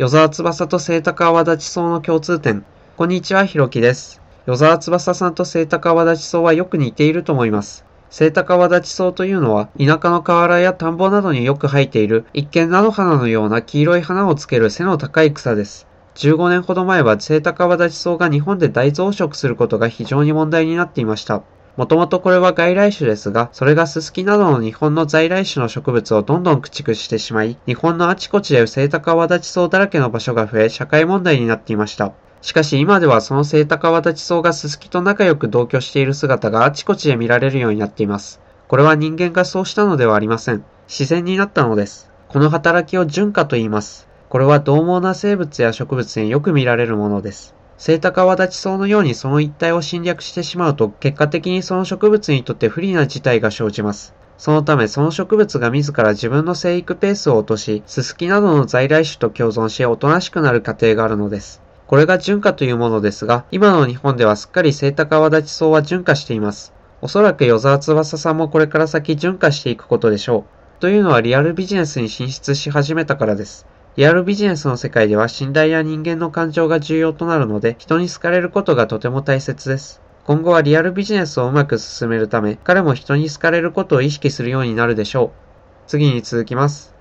[0.00, 2.64] 与沢翼と清高泡立ち草の共通点。
[2.96, 4.22] こんにちは、ひろきです。
[4.46, 7.84] 与沢翼さんと清高泡立ち草はよく似ていると思います。
[8.10, 15.86] 清高泡立ち草というのは、田舎の河原や田んぼなどによく生えている、一見菜の花のような黄色い花をつける背の高い草です。
[16.14, 21.42] 15年ほど前は清高泡立ち草が日本で大増殖することが非常に問題になっていました。
[21.76, 32.12] もともとこれは外来種ですが、それがススキなどの日本の在来種の植物をどんどん駆逐してしまい、日本のあちこちで清高泡立ち草だらけの場所が増え、社会問題になっていました。
[32.42, 38.40] しかし今ではその清高泡立ち草がススキと仲良く同居している姿があちこちで見られるようになっています。
[38.66, 40.64] これは人間がそうしたのではありません。
[40.88, 42.10] 自然になったのです。
[42.28, 44.08] この働きを純化と言います。
[44.28, 47.59] これは獰猛な生物や植物によく見られるものです。
[47.80, 54.12] セイタカワダチソウのようにその一帯を侵略してしまうと、結果的にその植物にとって不利な事態が生じます。
[54.36, 61.62] そのため、その植物が自ら自分の生育ペースを落とし、ススキなどの在来種と共存し、おとなしくなる過程があるのです。
[61.86, 66.74] これが純化というものですが、今の日本ではすっかりセイタカワダチソウは純化しています。
[67.00, 70.44] おそらく与沢翼さんもこれから先純化していくことでしょ
[70.76, 70.80] う。
[70.80, 73.66] というのはリアルビジネスに進出し始めたからです。
[73.96, 80.00] リアルビジネスの世界では信頼や人間の感情が重要となるので、人に好かれることがとても大切です。
[80.24, 85.88] 今後はリアルビジネスをうまく進めるため、彼も人に好かれることを意識するようになるでしょう。
[85.88, 86.99] 次に続きます。